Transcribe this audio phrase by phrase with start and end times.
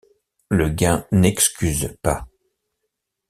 [0.49, 2.25] Le gain n’excuse pas.